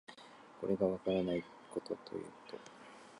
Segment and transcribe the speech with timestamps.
[0.59, 2.57] これがわからないことということ